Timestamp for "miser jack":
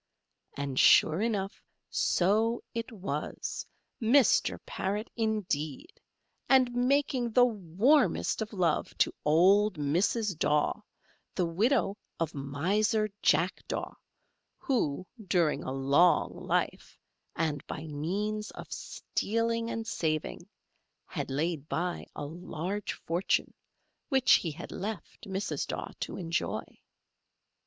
12.33-13.61